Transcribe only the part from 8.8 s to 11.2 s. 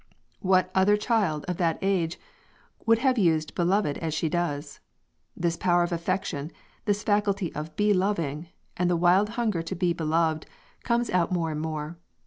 wild hunger to be beloved, comes